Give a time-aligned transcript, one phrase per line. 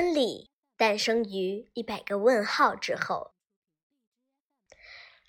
[0.00, 0.48] 真理
[0.78, 3.32] 诞生于一百个问号之后。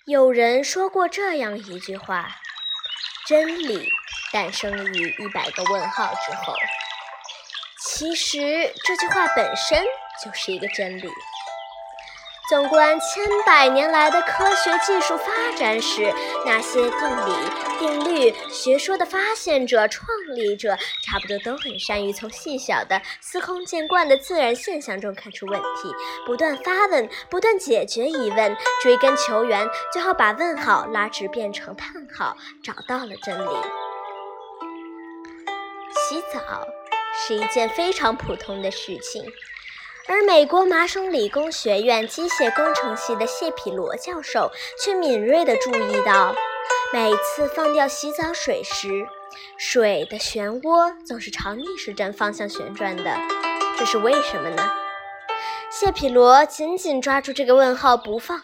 [0.06, 2.36] 有人说过这样一句话
[3.28, 3.86] ：“真理
[4.32, 6.54] 诞生于一百个问号之后。”
[7.84, 9.84] 其实这句话本身
[10.24, 11.10] 就是一个真理。
[12.52, 16.12] 纵观千百年来的科学技术发展史，
[16.44, 17.32] 那些定理、
[17.78, 25.90] 定律、学说的发现者、创立者，差不多都很善于从细小的、司空见惯的自然现象中看出问题，
[26.26, 33.48] 不断发问，不断解决疑问，追根求源，最后把问号拉直变成叹号，找到了真理。
[35.94, 36.68] 洗澡
[37.14, 39.24] 是一件非常普通的事情。
[40.08, 46.34] 而美国麻省理工学院机械工程系的谢皮罗教授却敏锐地注意到，
[46.92, 49.06] 每次放掉洗澡水时，
[49.56, 53.16] 水的漩涡总是朝逆时针方向旋转的。
[53.78, 54.72] 这是为什么呢？
[55.70, 58.42] 谢皮罗紧紧抓住这个问号不放，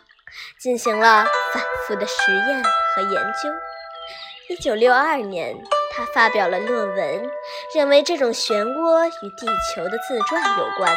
[0.61, 2.63] 进行了反复的实验
[2.95, 4.55] 和研究。
[4.55, 5.57] 一九六二年，
[5.93, 7.31] 他发表了论文，
[7.75, 10.97] 认为这种漩涡与地球的自转有关。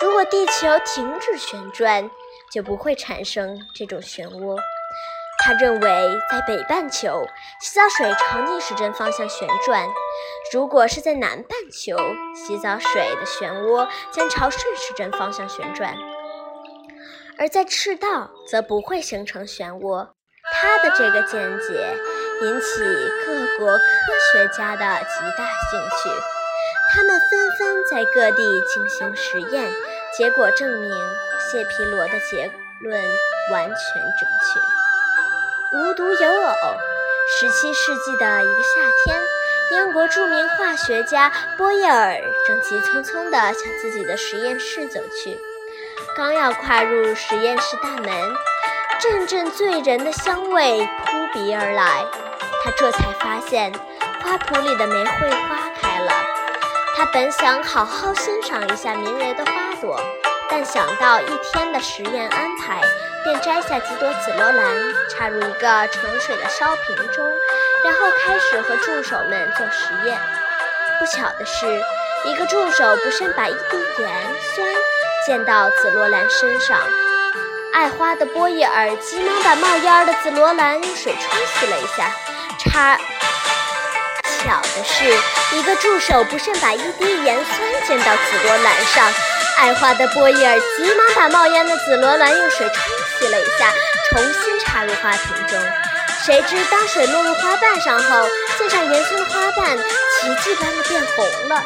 [0.00, 2.10] 如果地球停止旋转，
[2.52, 4.58] 就不会产生这种漩涡。
[5.38, 7.26] 他认为，在北半球，
[7.60, 9.88] 洗澡水朝逆时针方向旋转；
[10.52, 11.96] 如果是在南半球，
[12.34, 15.94] 洗澡水的漩涡将朝顺时针方向旋转；
[17.38, 20.08] 而在赤道，则不会形成漩涡。
[20.52, 21.96] 他的这个见解
[22.42, 22.80] 引起
[23.26, 23.82] 各国科
[24.32, 26.35] 学家的极大兴趣。
[26.92, 29.72] 他们纷纷在各地进行实验，
[30.16, 30.90] 结果证明
[31.38, 33.02] 谢皮罗的结论
[33.52, 35.78] 完全正确。
[35.78, 36.76] 无独有偶，
[37.38, 39.20] 十七世纪的一个夏天，
[39.72, 45.38] 英国著名化学家波叶尔正急匆匆地向自己的实验室走去，
[46.16, 48.06] 刚要跨入实验室大门，
[49.00, 52.06] 阵阵醉人的香味扑鼻而来，
[52.62, 53.72] 他这才发现
[54.22, 55.65] 花圃里的玫瑰花。
[56.96, 59.52] 他本想好好欣赏一下迷人的花
[59.82, 60.00] 朵，
[60.48, 62.80] 但想到一天的实验安排，
[63.22, 64.64] 便摘下几朵紫罗兰，
[65.10, 67.22] 插入一个盛水的烧瓶中，
[67.84, 70.18] 然后开始和助手们做实验。
[70.98, 71.66] 不巧的是，
[72.24, 74.10] 一个助手不慎把一滴盐
[74.54, 74.66] 酸
[75.26, 76.80] 溅到紫罗兰身上，
[77.74, 82.10] 爱花的波叶尔急忙把冒烟的紫罗兰用水冲洗了一下，
[82.58, 82.98] 插。
[84.46, 85.04] 巧的是，
[85.58, 89.12] 一个助手不慎把一滴盐酸溅到紫罗兰上，
[89.58, 92.76] 爱花的波伊尔急忙把冒烟的紫罗兰用水冲
[93.18, 93.72] 洗了一下，
[94.08, 95.58] 重新插入花瓶中。
[96.24, 98.24] 谁知当水落入花瓣上后，
[98.56, 101.64] 溅上盐酸的花瓣奇迹般的变红了。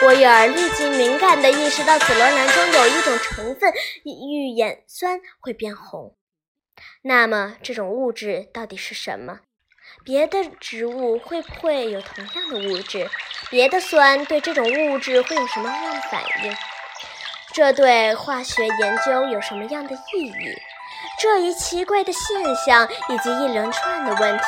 [0.00, 3.72] 波伊尔立即敏感地意识到紫罗兰中有一种成分
[4.04, 6.14] 遇盐酸会变红。
[7.02, 9.40] 那么，这种物质到底是什么？
[10.08, 13.10] 别的植物会不会有同样的物质？
[13.50, 16.56] 别的酸对这种物质会有什么样的反应？
[17.52, 20.56] 这对化学研究有什么样的意义？
[21.20, 24.44] 这一奇怪的现象以及一连串的问题，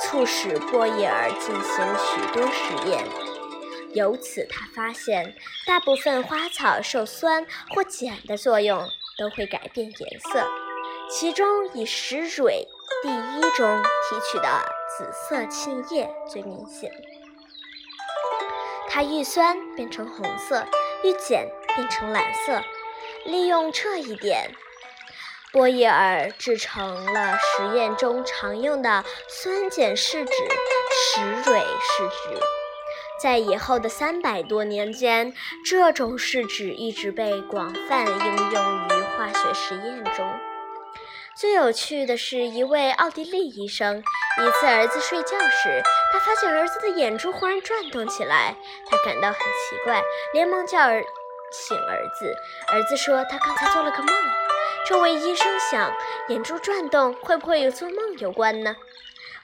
[0.00, 3.04] 促使波伊尔进行许多实验。
[3.94, 8.84] 由此，他发现大部分花草受酸或碱的作用
[9.16, 10.44] 都会改变颜色，
[11.08, 12.66] 其中以石蕊
[13.04, 14.73] 第一中提取的。
[14.96, 16.92] 紫色沁液最明显，
[18.88, 20.64] 它遇酸变成红色，
[21.02, 22.62] 遇碱变成蓝色。
[23.24, 24.52] 利用这一点，
[25.50, 30.32] 波叶尔制成了实验中常用的酸碱试纸
[30.92, 32.40] 石蕊试纸。
[33.20, 35.34] 在以后的三百多年间，
[35.64, 40.53] 这种试纸一直被广泛应用于化学实验中。
[41.36, 43.98] 最有趣的是，一位奥地利医生。
[43.98, 48.54] 一次，儿子睡觉时，他发现儿子的眼珠忽然转动起来，
[48.88, 50.00] 他感到很奇怪，
[50.32, 51.02] 连忙叫儿
[51.50, 52.32] 醒儿子。
[52.72, 54.14] 儿子说他刚才做了个梦。
[54.86, 55.92] 这位医生想，
[56.28, 58.76] 眼珠转动会不会与做梦有关呢？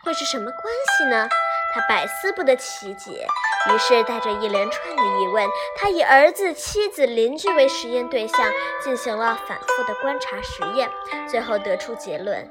[0.05, 1.29] 会是什么关系呢？
[1.73, 3.27] 他百思不得其解。
[3.71, 5.47] 于是，带着一连串的疑问，
[5.77, 8.51] 他以儿子、妻子、邻居为实验对象，
[8.83, 10.89] 进行了反复的观察实验，
[11.29, 12.51] 最后得出结论。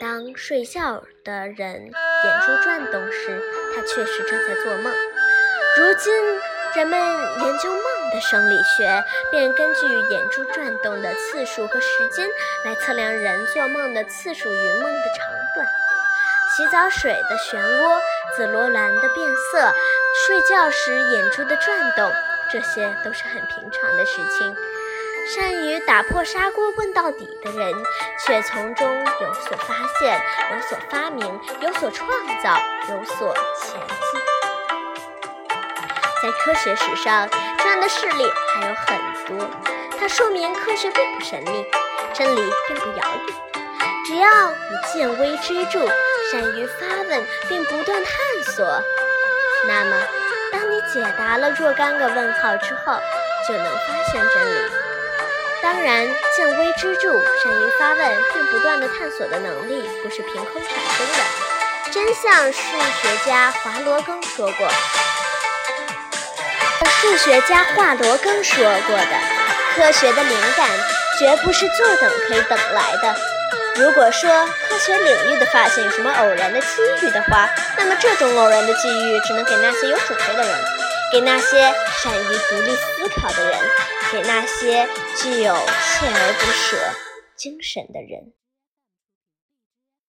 [0.00, 3.38] 当睡觉的人眼珠转动时，
[3.74, 4.90] 他确实正在做梦。
[5.76, 6.12] 如今，
[6.74, 7.84] 人们研究梦
[8.14, 12.26] 的生理学，便根据眼珠转动的次数和时间
[12.64, 15.66] 来测量人做梦的次数与梦的长短。
[16.60, 17.98] 洗澡水的漩涡、
[18.36, 19.72] 紫罗兰的变色、
[20.26, 22.12] 睡觉时眼珠的转动，
[22.52, 24.54] 这些都是很平常的事情。
[25.34, 27.72] 善于打破砂锅问到底的人，
[28.26, 30.20] 却从中有所发现、
[30.52, 32.10] 有所发明、有所创
[32.42, 32.54] 造、
[32.90, 34.20] 有所前进。
[36.22, 39.48] 在科学史上，这样的事例还有很多。
[39.98, 41.64] 它说明科学并不神秘，
[42.12, 43.49] 真理并不遥远。
[44.10, 45.86] 只要你见微知著，
[46.32, 48.12] 善于发问并不断探
[48.56, 48.82] 索，
[49.68, 49.96] 那么
[50.50, 52.98] 当你解答了若干个问号之后，
[53.46, 54.70] 就能发现真理。
[55.62, 61.92] 当然，见微知著、善于发问并不断的探索的能力不是凭空产生的。
[61.92, 64.68] 真像数学家华罗庚说过，
[67.00, 69.20] 数学家华罗庚说过的，
[69.76, 70.68] 科学的灵感
[71.16, 73.29] 绝不是坐等可以等来的。
[73.76, 74.30] 如果说
[74.68, 76.66] 科学领域的发现有什么偶然的机
[77.02, 77.48] 遇的话，
[77.78, 80.58] 那么这种偶然的机遇只能给那些有准备的人，
[81.12, 81.60] 给那些
[82.02, 83.58] 善于独立思考的人。
[84.12, 86.76] 给那些具有锲而不舍
[87.36, 88.32] 精神的人。